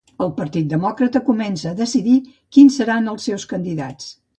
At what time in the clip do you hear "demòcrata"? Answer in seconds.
0.71-1.21